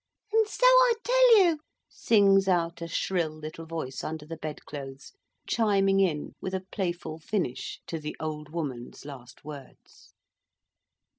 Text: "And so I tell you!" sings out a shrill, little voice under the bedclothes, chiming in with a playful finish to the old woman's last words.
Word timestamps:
"And 0.33 0.47
so 0.47 0.65
I 0.65 0.93
tell 1.03 1.37
you!" 1.45 1.59
sings 1.87 2.47
out 2.47 2.81
a 2.81 2.87
shrill, 2.87 3.29
little 3.37 3.67
voice 3.67 4.03
under 4.03 4.25
the 4.25 4.35
bedclothes, 4.35 5.11
chiming 5.47 5.99
in 5.99 6.33
with 6.41 6.55
a 6.55 6.65
playful 6.71 7.19
finish 7.19 7.79
to 7.85 7.99
the 7.99 8.17
old 8.19 8.49
woman's 8.49 9.05
last 9.05 9.45
words. 9.45 10.11